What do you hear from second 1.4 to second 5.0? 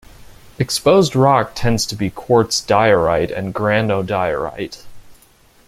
tends to be quartz diorite and granodiorite.